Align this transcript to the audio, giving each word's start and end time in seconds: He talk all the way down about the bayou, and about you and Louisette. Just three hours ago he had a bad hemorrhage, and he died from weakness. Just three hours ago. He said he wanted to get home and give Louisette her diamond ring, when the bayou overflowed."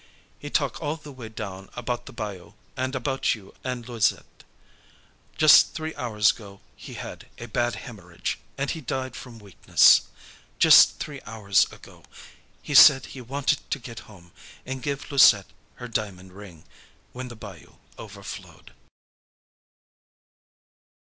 He 0.39 0.49
talk 0.49 0.81
all 0.81 0.95
the 0.95 1.11
way 1.11 1.29
down 1.29 1.69
about 1.75 2.07
the 2.07 2.11
bayou, 2.11 2.53
and 2.75 2.95
about 2.95 3.35
you 3.35 3.53
and 3.63 3.87
Louisette. 3.87 4.43
Just 5.37 5.75
three 5.75 5.93
hours 5.93 6.31
ago 6.31 6.59
he 6.75 6.95
had 6.95 7.27
a 7.37 7.45
bad 7.45 7.75
hemorrhage, 7.75 8.39
and 8.57 8.71
he 8.71 8.81
died 8.81 9.15
from 9.15 9.37
weakness. 9.37 10.01
Just 10.57 10.97
three 10.97 11.21
hours 11.27 11.65
ago. 11.71 12.03
He 12.63 12.73
said 12.73 13.05
he 13.13 13.21
wanted 13.21 13.59
to 13.69 13.77
get 13.77 13.99
home 14.09 14.31
and 14.65 14.81
give 14.81 15.11
Louisette 15.11 15.53
her 15.75 15.87
diamond 15.87 16.33
ring, 16.33 16.63
when 17.13 17.27
the 17.27 17.35
bayou 17.35 17.75
overflowed." 17.99 18.73